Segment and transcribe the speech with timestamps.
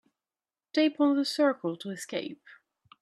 [0.73, 2.41] Tap on the circle to escape.